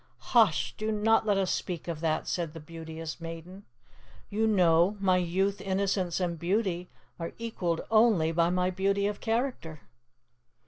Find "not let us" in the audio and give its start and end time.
0.91-1.51